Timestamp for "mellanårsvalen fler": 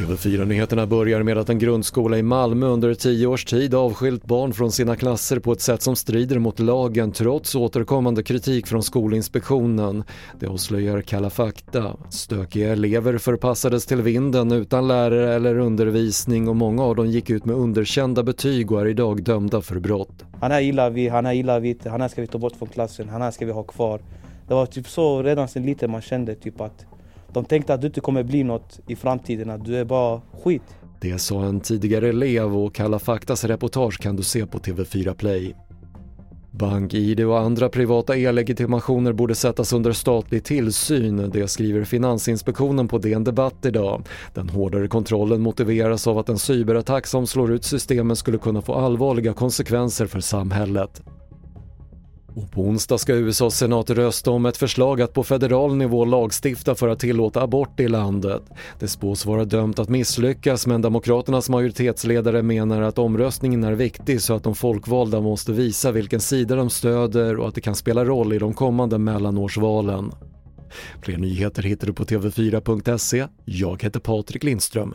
68.98-71.16